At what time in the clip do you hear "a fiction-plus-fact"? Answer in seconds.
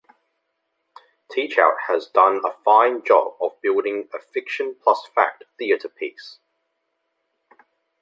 4.11-5.43